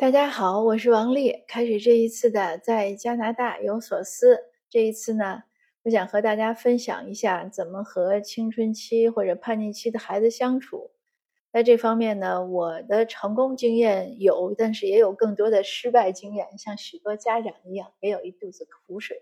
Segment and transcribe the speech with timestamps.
[0.00, 1.44] 大家好，我是王丽。
[1.46, 4.44] 开始这一次的在加拿大有所思。
[4.70, 5.42] 这一次呢，
[5.82, 10.92] 我想和大家分享一下怎么和青春期或者叛逆期的孩子相处。
[11.52, 19.20] 在这方面呢，我的成功经验有，但是也有更多的失败经验，像许多家长一样，也有一肚子苦水。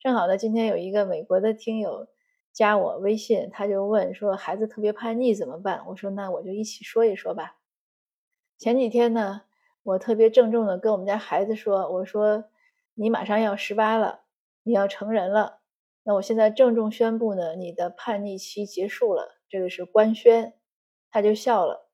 [0.00, 2.08] 正好呢，今天有一个美国的听友
[2.50, 5.84] 加我微信，他就问说孩子特别叛逆怎么办？
[5.88, 7.58] 我说那我就一起说一说吧。
[8.56, 9.42] 前几天呢，
[9.88, 12.44] 我特别郑重的跟我们家孩子说，我说
[12.92, 14.20] 你马上要十八了，
[14.62, 15.60] 你要成人了，
[16.02, 20.52] 那我现在郑重宣布呢，你的叛逆期结束了，这个是官宣。
[21.10, 21.88] 他就笑了，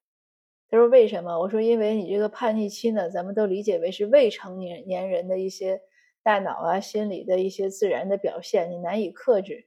[0.69, 1.39] 他说为什么？
[1.39, 5.83] 我说因为你这个叛逆期呢，咱们都理解为是未成年年人的一些。
[6.25, 9.67] 大脑啊，心理的一些自然的表现，你难以克制。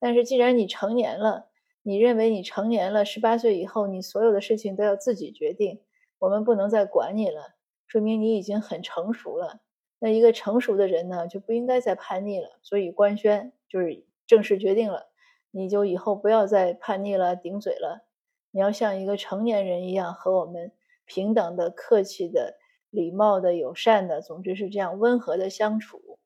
[0.00, 1.50] 但是既然你成年了，
[1.82, 5.82] 你认为你成年了，十八岁以后，你所有的事情都要自己决定，
[6.18, 7.57] 我们不能再管你了，
[7.88, 9.60] 说明你已经很成熟了。
[9.98, 12.60] 那一个成熟的人呢，就不应该再叛逆了。
[12.62, 15.08] 所以官宣就是正式决定了，
[15.50, 18.06] 你就以后不要再叛逆了、顶嘴了，
[18.52, 20.70] 你要像一个成年人一样和我们
[21.04, 22.58] 平等的、客气的。
[22.90, 26.18] 礼貌的、友善的，总之是这样温和的相处。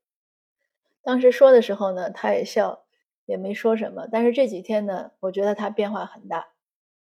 [1.03, 2.85] 当时说的时候呢，他也笑，
[3.25, 4.07] 也没说什么。
[4.07, 6.53] 但是这几天呢，我觉得他变化很大，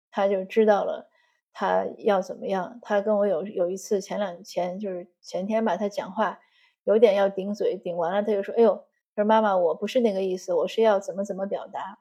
[0.09, 1.10] 他就知道了
[1.53, 2.79] 他要怎么样。
[2.81, 6.39] 他跟我有有一次前两前就是前天吧，他讲话
[6.83, 8.75] 有点要顶嘴，顶完了他就说：“哎呦，
[9.15, 11.99] 他说妈妈，我不是那个意思，我是要怎么怎么表达。”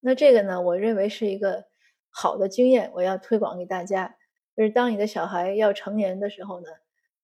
[0.00, 1.64] 那这个呢，我认为是一个
[2.08, 4.16] 好的经验，我要推广给大家。
[4.56, 6.66] 就是当你的小孩要成年的时候呢，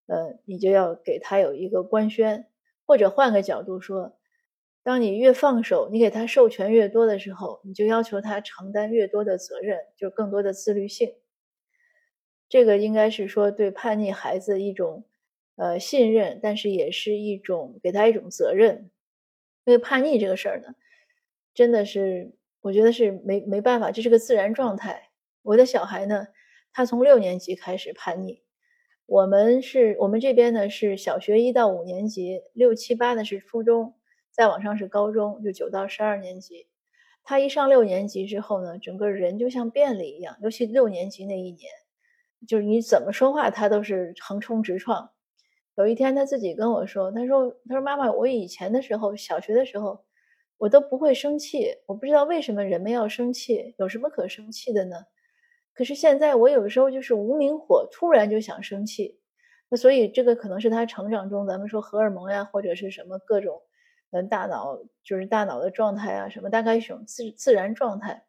[0.07, 2.49] 呃，你就要给他有一个官宣，
[2.87, 4.17] 或者换个角度说，
[4.85, 11.15] 当你越放手，你给他授权越多的时候，你就要求他承担越多的责任，就更多的自律性。
[12.49, 15.05] 这个应该是说对叛逆孩子一种
[15.57, 18.93] 呃信任，但是也是一种给他一种责任。
[19.65, 20.77] 因为叛逆这个事儿呢，
[21.53, 25.11] 真的是我觉得是没没办法，这是个自然状态。
[25.43, 26.29] 我的小孩呢。
[26.77, 28.43] 他从六年级开始叛逆，
[29.07, 33.95] 我们是我们这边呢是小学一到五年级，六七八呢是初中，
[34.35, 36.67] 再往上是高中，就九到十二年级。
[37.23, 41.71] 他一上六年级之后呢，整个人就像变了一样，尤其六年级那一年，
[42.47, 45.11] 就是你怎么说话他都是横冲直撞。
[45.77, 50.05] 有一天他自己跟我说，他说他说妈妈，我以前的时候小学的时候，
[50.59, 54.97] 我都不会生气，我不知道为什么人们要生气，有什么可生气的呢？
[55.73, 59.19] 可是现在我有时候就是无名火，突然就想生气，
[59.69, 63.63] 那所以这个可能是他成长中咱们说荷尔蒙呀，或者是什么各种，
[64.15, 68.25] 嗯，大脑就是大脑的状态啊，什么大概一种自自然状态。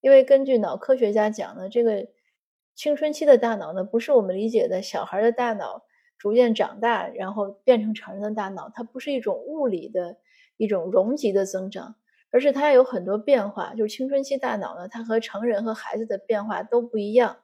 [0.00, 2.08] 因为根据脑科学家讲呢，这个
[2.74, 5.84] 青春期的大脑呢，不是我们理解的小孩的大脑
[6.18, 10.16] 逐渐长大然后变成成人的大脑，它不是一种物理的
[10.56, 11.94] 一种容积的增长。
[12.32, 17.38] 而是它有很多变化，就是青春期大脑呢，它和成人和孩子的变化都不一样。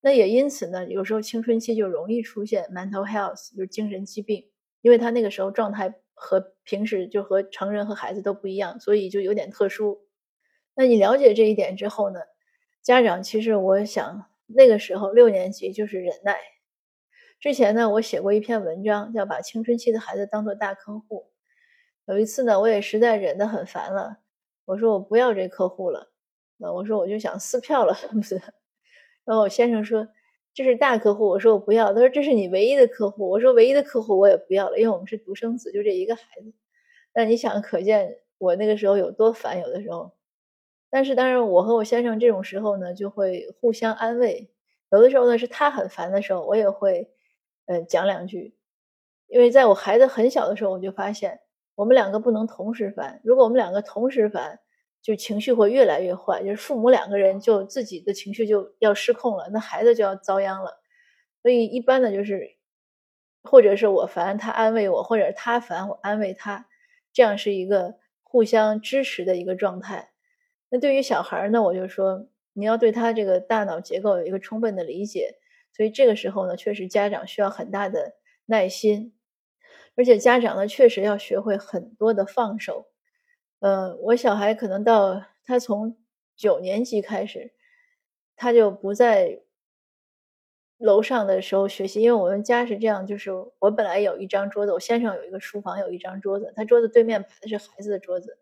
[0.00, 10.06] 那也因此呢，有时候青春期就容易出现 mental health，就是精神疾病，因为他那个时候状态和平时就和成人和孩子都不一样，所以就有点特殊。
[10.74, 12.20] 那你了解这一点之后呢，
[12.80, 16.38] 家长其实我想那个时候六年级就是忍耐。
[17.40, 21.32] 之前呢，我写过一篇文章，叫把青春期的孩子当做大客户。
[22.06, 24.18] 有一次呢，我也实在忍得很烦了，
[24.64, 26.12] 我说我不要这客户了，
[26.56, 28.40] 那我说我就想撕票了， 是不是？
[29.24, 30.06] 然后我先生说
[30.54, 36.52] 这是大客户，我说我不要，他说这是你唯一的客户，我说唯一的客户我也不要了，因为我们是独生子，就这一个孩子。
[37.14, 40.12] 那你想，可见我那个时候有多烦，有的时候。
[40.90, 44.50] 但是当然，我和我先生这种时候呢，就会互相安慰。
[44.90, 47.10] 有的时候呢，是他很烦的时候，我也会
[47.66, 48.54] 呃讲两句，
[49.28, 51.40] 因为在我孩子很小的时候，我就发现。
[51.74, 54.60] 我们两个不能同时烦，如果我们两个同时烦，
[55.02, 60.80] 就情绪会越来越坏，就是父母两个人就自己的情绪就要失控了，那孩子就要遭殃了。
[61.42, 62.56] 所以一般的就是，
[63.42, 66.68] 或者是我烦他安慰我，或者他烦我安慰他，
[67.12, 70.12] 这样是一个互相支持的一个状态。
[70.68, 75.34] 那对于小孩呢，我就说你要对他这个大脑结构有一个充分的理解，
[75.76, 78.14] 所以这个时候呢，确实家长需要很大的
[78.46, 79.12] 耐心。
[79.96, 82.91] 而且家长呢，确实要学会很多的放手。
[83.62, 85.96] 呃，我小孩可能到他从
[86.34, 87.52] 九年级开始，
[88.34, 89.40] 他就不在
[90.78, 93.30] 楼上的时候学习，因为我们家是这样，就是
[93.60, 98.36] 我本来有一张桌子，我先生有一个书房有一张桌子，他桌子对面摆的是孩子的桌子。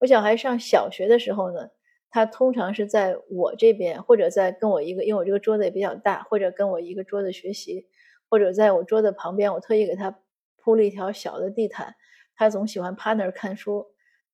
[0.00, 1.70] 我小孩上小学的时候呢，
[2.10, 7.88] 他通常是在我这边，或者在跟我一个，因为我这个桌子也比较大，或者跟我一个桌子学习，
[8.28, 10.20] 或者在我桌子旁边，我特意给他
[10.58, 11.94] 铺了一条小的地毯，
[12.36, 13.86] 他总喜欢趴那儿看书。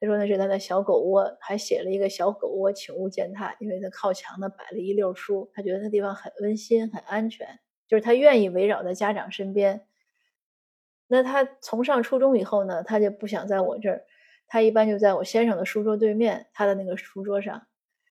[0.04, 7.58] 他说那是他的小狗窝，还写了一个小狗窝，请勿践踏，因为他靠墙呢摆了一溜书，他觉得那地方很温馨、很安全，
[7.88, 9.86] 就是他愿意围绕在家长身边。
[11.06, 14.04] 那他从上初中以后呢，他就不想在我这儿，
[14.46, 17.66] 他一般就在我先生的书桌对面，他的那个书桌上，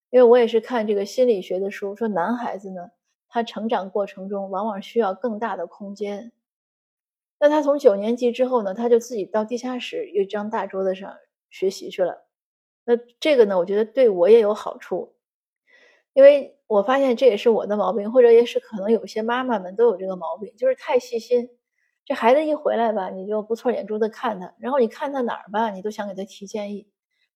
[0.09, 2.89] 因为我也是看这个心理学的书，说男孩子呢，
[3.27, 6.31] 他成长过程中往往需要更大的空间。
[7.39, 11.13] 那他从九年级之后呢，他就自己到地下室有一张大桌子上。
[11.53, 12.25] 学习去了，
[12.85, 13.57] 那这个呢？
[13.59, 15.15] 我觉得对我也有好处，
[16.13, 21.49] 因为我发现这也是我的毛病，或者也是可能有些妈妈们都有这个毛病，就是太细心。
[22.05, 26.87] 这孩子一回来吧，你就不错眼珠子看他，然后你看他哪儿吧，你都想给他提建议。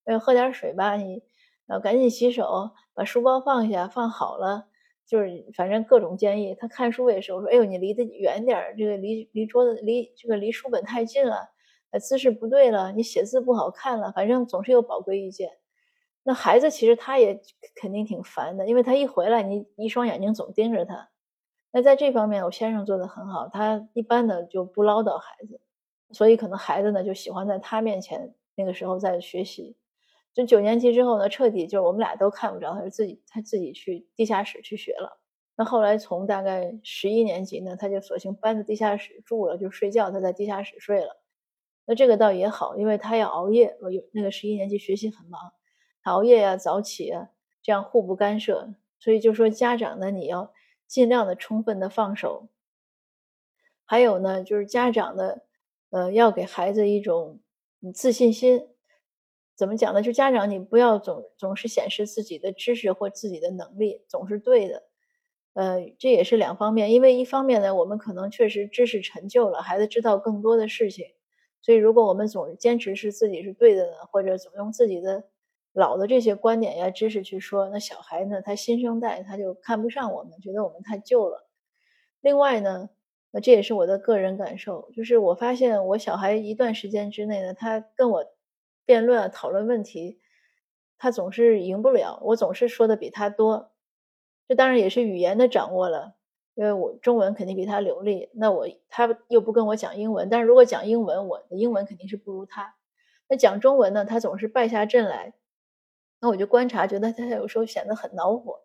[0.06, 1.24] 呃，喝点水吧，你
[1.68, 4.68] 呃赶紧洗手，把书包放下，放好了，
[5.08, 6.56] 就是反正各种建议。
[6.56, 11.50] 他看书也是，我说，哎呦，你离得远点儿，这个离离桌子离这个离书本太近了。
[11.92, 15.51] 呃，姿势不对了，你写字不好看了，反正总是有宝贵意见。
[16.24, 17.42] 那孩子其实他也
[17.75, 21.10] 肯定挺烦的，因为他一回来，你一双眼睛总盯着他。
[21.72, 25.62] 那在这方面，我先生做的很好，他一般的就不唠叨孩子，
[26.12, 29.78] 所以可能孩子呢就喜欢在他面前那个时候在学习。
[30.33, 35.19] 就九年级之后呢，彻底就是我们俩都看不着，他就自己他自己去地下室去学了。
[35.56, 41.18] 那后来从大概十一年级呢，他就索性搬到地下室住了，就睡觉，他在地下室睡了。
[41.88, 43.78] 那这个倒也好，因为他要熬夜。
[43.81, 45.54] 我有那个十一年级学习很忙，
[46.04, 47.30] 熬夜呀、早起啊，
[47.63, 48.74] 这样互不干涉。
[49.00, 50.54] 所以就说家长呢，你要
[50.86, 52.50] 尽量的充分的放手。
[53.86, 55.44] 还有呢，就是家长的，
[55.92, 57.39] 呃，要给孩子一种
[57.94, 58.68] 自信心。
[59.56, 60.01] 怎么讲呢？
[60.01, 64.83] 就家长你不要总总是显示自己的知识或自己的能力总是对的。
[65.54, 71.06] 呃，这也是两方面，因为一方面呢，我们可能确实知识陈旧了，孩子知道更多的事情。
[71.62, 75.25] 所以，如果我们总是坚持是自己是对的呢，或者总用自己的
[75.74, 81.48] 老的这些观点呀、知识去说，那小孩呢，他新生代他就看不上我们，觉得我们太旧了。
[82.21, 82.89] 另外呢，
[83.31, 88.25] 那这也是我的个人感受，就是我发现我小孩一段时间之内呢，他跟我
[88.86, 90.19] 辩论、讨论问题，
[90.98, 93.71] 他总是赢不了，我总是说的比他多。
[94.48, 96.17] 这当然也是语言的掌握了。
[96.57, 102.74] 因为我中文肯定比他流利，那我他又不跟我讲英文，但是如果讲英文，我的英文肯定是不如他。
[103.30, 105.36] 那讲中文呢，他总是败下阵来，
[106.19, 108.62] 那我就观察，觉得他有时候显得很恼火。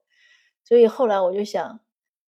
[0.64, 1.80] 所以后来我就想，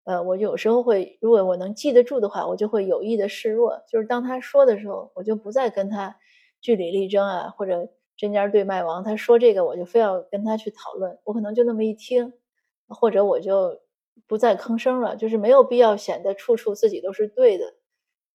[0.03, 6.17] 呃，我有时候会，如果我能记得住的话，我就会有意的示弱，就是当他说的时候，我就不再跟他
[6.61, 9.05] 据理力争啊，或者针尖对麦芒。
[9.05, 12.33] 他说这个，我就非要跟他去讨论，我可能就那么一听，
[12.89, 13.81] 或者我就。
[14.27, 17.75] 不再吭声了，就是没有必要显得处处自己都是对的，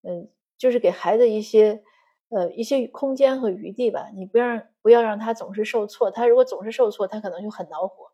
[0.03, 1.83] 嗯，就是给孩子一些
[2.29, 4.09] 呃一些空间和余地吧。
[4.13, 8.11] 你不让不要让他总是受挫，他如果总是受挫，他可能就很恼火。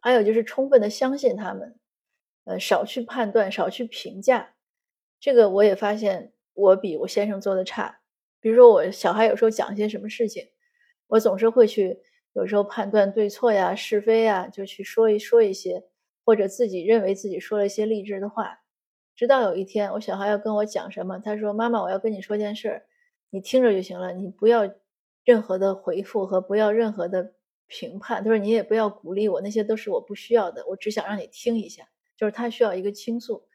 [0.00, 1.78] 还有就是充分的相信他们，
[2.44, 4.54] 呃，少去判断，少去评价。
[5.18, 8.00] 这个我也发现我比我先生做的差。
[8.40, 10.50] 比如说我小孩有时候讲一些什么事情，
[11.06, 11.98] 我总是会去
[12.34, 15.84] 有时候判断对错呀、是非呀，就去说一说一些。
[16.24, 18.60] 或者自己认为自己说了一些励志的话，
[19.14, 22.82] 直到有一天，我小孩要跟我讲什么，他说：“妈妈，我要跟你说件事儿，
[23.30, 24.74] 你听着就行了，你不要
[25.24, 27.34] 任何的回复和不要任何的
[27.66, 33.46] 评判。”他说：“你也不要鼓励我，那些都是我不需要的，我只想让你听一下。”就是他需要一个倾诉。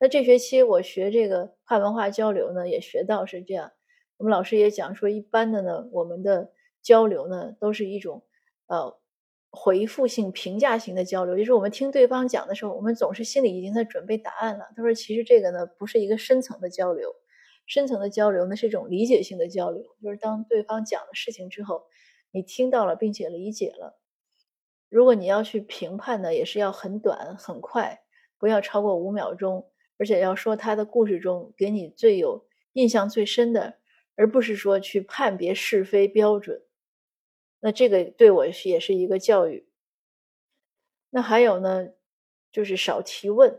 [0.00, 3.72] 那这学期我学这个跨文化交流呢，也学到是这样。
[4.16, 6.50] 我们老师也讲说，一般的呢，我们的
[6.82, 8.24] 交流呢，都是一种
[8.66, 8.98] 呃。
[9.54, 14.66] 回复性、评价型的交流，就是我们听对方讲的时候，我们总是心里已经在准备答案了。
[14.74, 17.14] 他说：“其实这个呢，不是一个深层的交流，
[17.66, 21.84] 深层的交流呢是一种理解性的交流，就是当对方讲的事情之后，
[22.32, 23.98] 你听到了并且理解了。
[24.90, 28.02] 如果你要去评判呢，也是要很短、很快，
[28.38, 33.74] 不要超过五秒钟，而且要说他的故事中给你最有印象最深的，
[34.16, 36.62] 而不是说去判别是非标准。”
[37.64, 39.66] 那这个对我也是一个教育。
[41.08, 41.88] 那还有呢，
[42.52, 43.58] 就是少提问，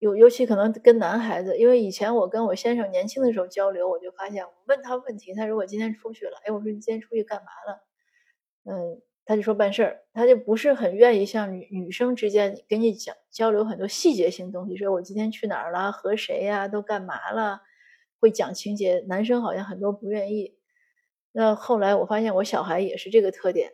[0.00, 7.84] 尤尤其可能跟男孩子，因为以前我跟我先生年轻的时候交流，我就发现我问他问题，他如果今天出去了，哎，我说你今天出去干嘛了？
[8.64, 17.62] 嗯，他就说办事儿，他就不是很愿意像女女生之间跟你讲交流很多细节性东西，说我今天去哪儿了，和谁呀，都干嘛了，
[18.18, 19.04] 会讲情节。
[19.06, 20.56] 男生好像很多不愿意。
[21.32, 23.72] 那后来我发现我小孩也是这个特点，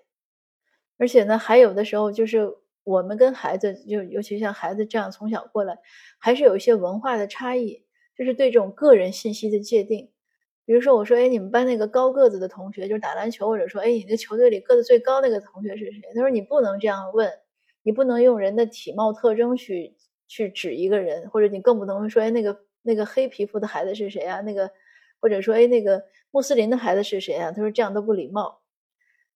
[0.96, 5.78] 而且呢，还有的时候就是我们跟孩子，就尤其像孩子这样从小过来，
[6.18, 7.84] 还是有一些文化的差异，
[8.16, 10.10] 就是对这种个人信息的界定。
[10.64, 16.02] 比如说，我说，哎，你们班那个高个子的同学，就是打篮球，或者说，哎，你的球队里个子最高那个同学是谁？
[16.14, 17.32] 他说你不能这样问，
[17.82, 19.96] 你不能用人的体貌特征去
[20.26, 24.42] 去指一个人，或者你更不能说，哎，那个那个黑皮肤的孩子是谁啊？
[24.42, 24.70] 那个
[25.20, 27.52] 或者说，哎，那个穆斯林的孩子是谁啊？
[27.52, 28.60] 他说这样都不礼貌。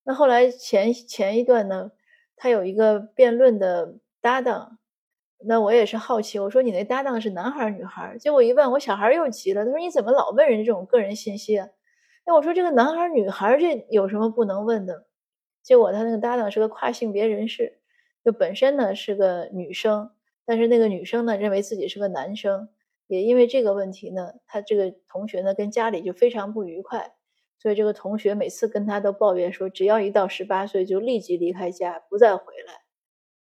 [0.05, 1.93] 那后来前前一段呢，
[2.37, 4.79] 他有一个辩论的搭档。
[5.45, 8.17] 那我也是好奇，我说你那搭档是男孩女孩？
[8.17, 11.69] 结果一问，我小孩又急了，他说你怎么老问人这种个人信息啊？
[12.25, 15.07] 那我说这个男孩女孩这有什么不能问的？
[15.61, 17.81] 结果他那个搭档是个跨性别人士，
[18.25, 20.13] 就本身呢是个女生，
[20.45, 22.69] 但是那个女生呢认为自己是个男生，
[23.13, 27.15] 也因为这个问题呢，他这个同学呢跟家里就非常不愉快，
[27.59, 32.83] 所以这个同学每次跟他都抱怨说，只要一到十八岁就立即离开家，不再回来。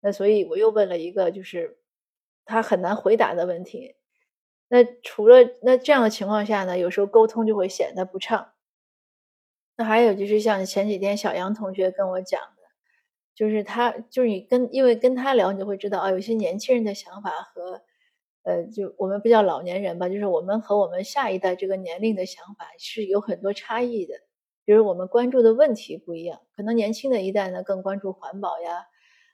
[0.01, 1.79] 那所以我又问了一个，就是。
[2.51, 3.97] 他很难回答的问题，
[4.69, 8.55] 那除了那这样的情况下呢，有时候沟通就会显得不畅。
[9.77, 12.63] 那还有就是像前几天小杨同学跟我讲的，
[13.35, 17.83] 就是他就是你跟因为跟他聊，你就会知道啊，有些年轻人的想法和
[18.49, 24.15] 呃，就我们比较老年人吧，就是我们和我们下一代这个年龄的想法是有很多差异的，
[24.65, 28.87] 比如我们关注的问题不一样，可能年轻的一代呢更关注环保呀，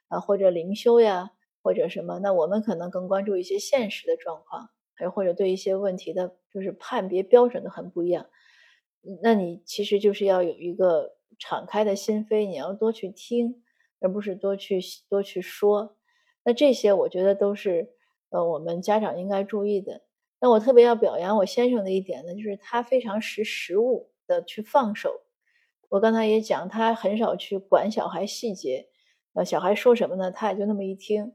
[0.08, 1.30] 啊或者灵修呀。
[1.66, 2.18] 或者什么？
[2.18, 8.26] 那我们可能更关注一些现实的状况，还或者对一些问题的，就是判别标准的很不一样。
[9.22, 13.62] 那你其实就是要有一个敞开的心扉，你要多去听，
[13.98, 14.78] 而不是多去
[15.08, 15.96] 多去说。
[16.44, 17.93] 那这些我觉得都是
[18.34, 20.02] 呃我们家长应该注意的。
[20.40, 25.22] 那我特别要表扬我先生的一点呢，就是他非常识时务的去放手。
[25.88, 28.88] 我刚才也讲，他很少去管小孩细节，
[29.34, 31.34] 呃，小孩说什么呢，他也就那么一听。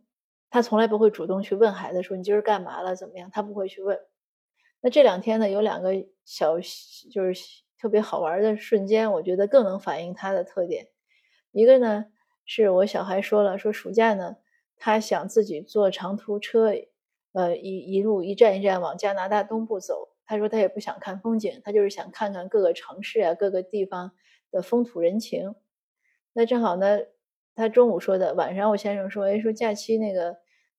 [0.49, 3.97] 他从来不会主动去问孩子说你今儿干嘛了怎么样，他不会去问。
[4.81, 5.93] 那这两天呢，有两个
[6.25, 10.87] 小就是特别好玩的瞬间，我觉得更能反映他的特点。
[11.51, 12.05] 一个呢，
[12.45, 14.35] 是我小孩说了，说暑假呢，
[14.79, 16.71] 他想自己坐长途车，
[17.33, 20.09] 呃，一一路一站一站往加拿大东部走。
[20.25, 24.13] 他说他也不想看风景，他就是想看看各个城市啊，各个地方
[24.49, 25.53] 的风土人情。
[26.33, 26.99] 那正好呢。
[27.55, 30.29] 他中午说的，晚上我先生说，哎，说假期那个，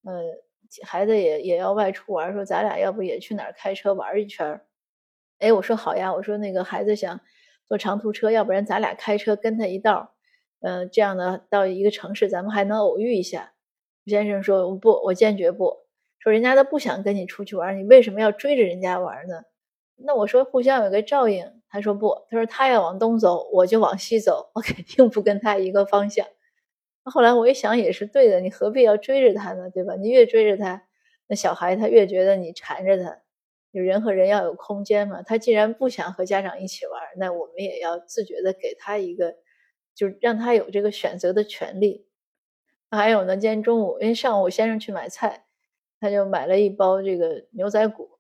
[0.03, 0.23] 呃，
[0.83, 4.63] 孩子也也要外出玩，说咱俩要不也去哪儿开车玩一圈？
[5.41, 7.21] 哎，我说好呀，我说那个孩子想
[7.67, 10.15] 坐长途车，要不然咱俩开车跟他一道，
[10.61, 13.53] 嗯，这样呢到一个城市，咱们还能偶遇一下。
[14.11, 15.79] 先生说我不，我坚决不，
[16.19, 19.45] 说人家都不想跟你出去玩，你为什么要追着人家玩呢？
[19.97, 26.27] 那我说互相有个照应，他说不，他说他要往东走，我就往西走，我肯定不跟他一个方向。
[27.05, 29.71] 那后来我一想也是对的，你何必要追着他呢？
[29.71, 29.95] 对吧？
[29.97, 30.83] 你越追着他，
[31.29, 33.19] 那小孩他越觉得你缠着他。
[33.73, 35.23] 就人和人要有空间嘛。
[35.23, 39.37] 他既然不想和家长一起玩，那我们也要自觉的给他一个，
[39.95, 42.07] 就让他有这个选择的权利。
[42.91, 45.45] 还有呢，今天中午因为上午先生去买菜，
[46.01, 48.19] 他就买了一包这个牛仔骨。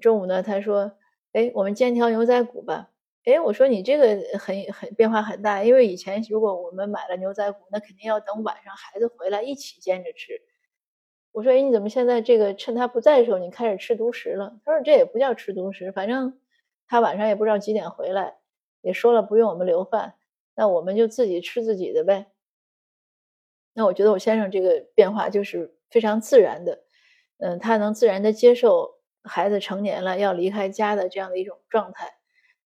[0.00, 0.92] 中午呢，他说
[1.32, 2.90] ：“哎，我们煎条牛仔骨吧。”
[3.24, 10.40] 哎，我说你这个很很变化很大，因为以前如果我们买了牛仔骨，那肯定要等晚上孩子回来一起煎着吃。
[11.32, 14.58] 我说，哎，你怎么现在这个趁他不在的时候，你开始吃独食了？
[14.64, 16.40] 他说这也不叫吃独食，反正
[16.88, 18.38] 他晚上也不知道几点回来，
[18.80, 20.14] 也说了不用我们留饭，
[20.56, 22.28] 那我们就自己吃自己的呗。
[23.80, 26.80] 那我觉得我先生这个变化就是非常自然的，
[27.38, 28.90] 嗯，他能自然的接受
[29.24, 32.12] 孩子成年了要离开家的这样的一种状态。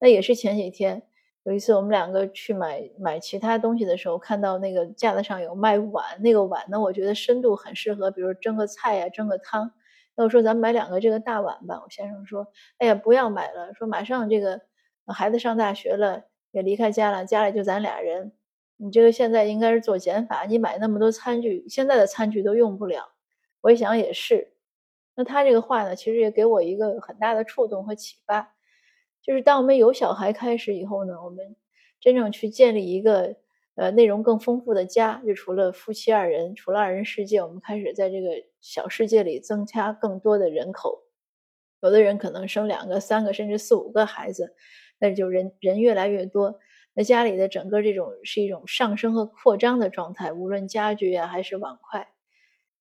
[0.01, 1.05] 那也是前几天
[1.45, 9.71] 有一次，我们两个去买买其他东西的时候，看到那个架子上有卖碗，那个碗呢，我觉得深度很适合，比如蒸个菜呀，蒸个汤。
[10.17, 11.81] 那我说咱们买两个这个大碗吧。
[11.85, 14.63] 我先生说：“哎呀，不要买了，说马上这个
[15.07, 18.33] 孩子上大学了，也离开家了，家里就咱俩人，
[18.77, 23.13] 你这个现在应该是做减法，你买那么多餐具，现在的餐具都用不了。”
[23.63, 24.53] 我一想也是，
[25.15, 28.55] 那他这个话呢，其实也给我一个很大的触动和启发。
[29.23, 31.57] 就是当我们有小孩开始以后呢，我们
[31.99, 33.37] 真正去建立一个
[33.75, 41.05] 呃内容更丰富的家，就除了夫妻二人，除了二人世界，我们开始在这个小世界里增加更多的人口。
[41.81, 44.55] 有的人可能生两个、三个，甚至四五个孩子，
[44.99, 46.59] 那就人人越来越多，
[46.95, 52.09] 那家里的整个这种是一种上升和扩张的状态，无论家具呀还是碗筷。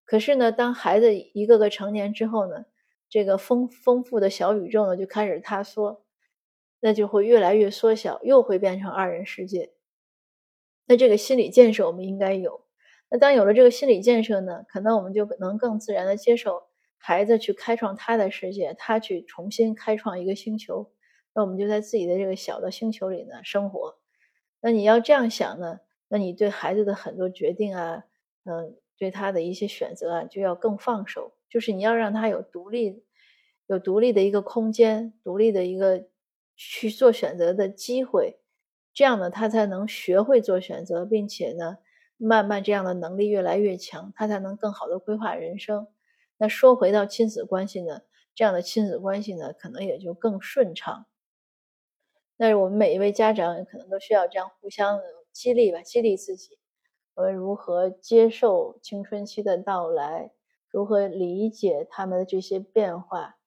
[0.05, 2.65] 可是呢，当孩子一个个成年之后呢，
[3.09, 6.03] 这个丰丰富的小宇宙呢就开始塌缩。
[6.85, 9.71] 那就会越来越缩小，又会变成二人世界。
[10.85, 12.65] 那这个心理建设我们应该有。
[13.09, 16.63] 那当有了这个心理建设呢，可能我们就能更自然的接受
[16.97, 20.91] 孩子去开创他的世界，他去重新开创一个星球。
[21.33, 23.95] 那我们就在自己的这个小的星球里呢生活。
[24.65, 28.05] 那你要这样想呢，那你对孩子的很多决定啊，
[28.45, 31.33] 嗯，对他的一些选择啊，就要更放手。
[31.49, 33.03] 就是你要让他有独立、
[33.67, 36.05] 有独立的一个空间，独立的一个
[36.55, 38.39] 去做选择的机会。
[38.93, 41.79] 这样呢，他才能学会做选择，并且呢，
[42.15, 45.87] 慢慢这样的能力越来越强，他才能更好的规划人生。
[46.37, 47.99] 那说回到亲子关系呢，
[48.33, 51.05] 这样的亲子关系呢，可能也就更顺畅。
[52.43, 54.99] 但是我们每一位家长可能都需要这样互相
[55.31, 56.59] 激励吧，激励自己。
[57.15, 60.33] 我们如何接受青春期的到来？
[60.67, 63.37] 如何理解他们的这些变化？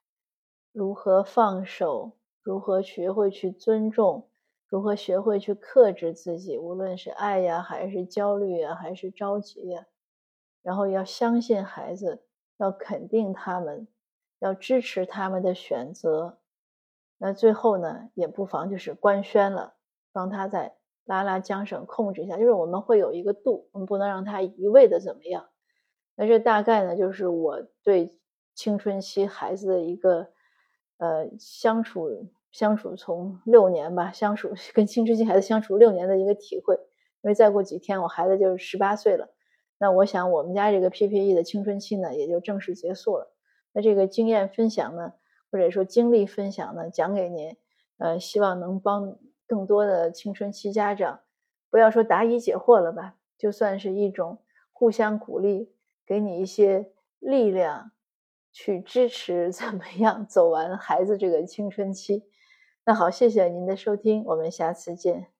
[0.72, 2.12] 如何放手？
[2.40, 4.30] 如何学会去尊重？
[4.66, 9.84] 如何学会去克制自己，无论是爱呀，还是焦虑呀，还是着急呀？
[10.62, 12.24] 然后要相信孩子，
[12.56, 13.86] 要肯定他们，
[14.38, 16.38] 要支持他们的选择。
[17.18, 19.74] 那最后呢，也不妨就是官宣了，
[20.12, 22.36] 帮他在拉拉缰绳，控制一下。
[22.36, 25.48] 就是我们会有一个度，我们不能让他一味的怎么样。
[26.14, 28.18] 那这大概呢，就是我对
[28.54, 30.28] 青春期孩子的一个
[30.98, 32.28] 呃相处。
[32.52, 36.76] 相处从六年吧，相处跟青春期孩子相处六年的一个体会，
[37.20, 39.28] 因为再过几天我孩子就是十八岁了，
[39.76, 43.30] 那我想我们家这个 PPE 的青春期呢也就正式结束了。
[43.72, 45.12] 那这个经验分享呢，
[45.50, 47.56] 或者说经历分享呢，讲给您，
[47.98, 51.20] 呃，希望能帮更多的青春期家长，
[51.70, 54.38] 不要说答疑解惑了吧，就算是一种
[54.72, 55.72] 互相鼓励，
[56.04, 57.92] 给你一些力量，
[58.52, 62.24] 去支持 怎么样走完孩子这个青春期。
[62.84, 65.35] 那好，谢谢您的收听，我们下次见。